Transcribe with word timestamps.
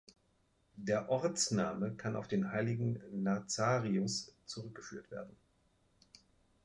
Der 0.77 1.09
Ortsname 1.09 1.91
kann 1.93 2.15
auf 2.15 2.27
den 2.27 2.51
heiligen 2.51 2.99
Nazarius 3.21 4.33
zurückgeführt 4.47 5.11
werden. 5.11 5.35